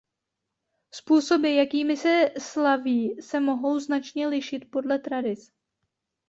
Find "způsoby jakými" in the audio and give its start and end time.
0.91-1.97